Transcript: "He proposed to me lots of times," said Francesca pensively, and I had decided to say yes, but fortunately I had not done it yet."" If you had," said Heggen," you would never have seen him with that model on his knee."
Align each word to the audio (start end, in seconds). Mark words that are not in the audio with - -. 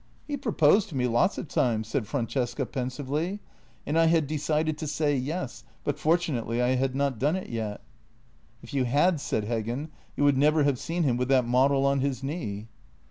"He 0.27 0.35
proposed 0.35 0.89
to 0.89 0.95
me 0.95 1.05
lots 1.05 1.37
of 1.37 1.47
times," 1.47 1.87
said 1.87 2.07
Francesca 2.07 2.65
pensively, 2.65 3.39
and 3.85 3.99
I 3.99 4.07
had 4.07 4.25
decided 4.25 4.75
to 4.79 4.87
say 4.87 5.15
yes, 5.15 5.63
but 5.83 5.99
fortunately 5.99 6.59
I 6.59 6.69
had 6.69 6.95
not 6.95 7.19
done 7.19 7.35
it 7.35 7.49
yet."" 7.49 7.81
If 8.63 8.73
you 8.73 8.85
had," 8.85 9.19
said 9.21 9.45
Heggen," 9.45 9.89
you 10.17 10.23
would 10.23 10.39
never 10.39 10.63
have 10.63 10.79
seen 10.79 11.03
him 11.03 11.17
with 11.17 11.27
that 11.27 11.45
model 11.45 11.85
on 11.85 11.99
his 11.99 12.23
knee." 12.23 12.67